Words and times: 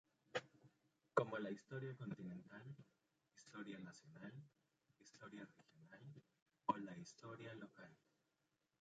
Como 1.13 1.37
la 1.37 1.51
historia 1.51 1.95
continental, 1.95 2.75
historia 3.35 3.77
nacional, 3.77 4.33
historia 4.97 5.45
regional 5.45 6.23
o 6.65 6.77
la 6.77 6.97
historia 6.97 7.53
local. 7.53 7.95